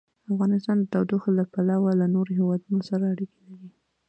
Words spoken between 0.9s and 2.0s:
تودوخه له پلوه